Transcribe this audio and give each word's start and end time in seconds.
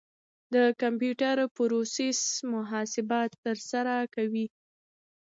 د 0.53 0.55
کمپیوټر 0.81 1.37
پروسیسر 1.55 2.29
محاسبات 2.53 3.29
ترسره 3.45 3.95
کوي. 4.15 4.45